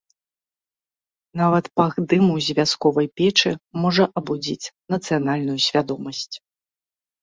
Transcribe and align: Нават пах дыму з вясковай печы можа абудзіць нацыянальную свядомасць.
Нават 1.41 1.65
пах 1.81 1.93
дыму 2.15 2.33
з 2.47 2.57
вясковай 2.61 3.07
печы 3.23 3.55
можа 3.85 4.03
абудзіць 4.23 4.71
нацыянальную 4.99 5.59
свядомасць. 5.71 6.31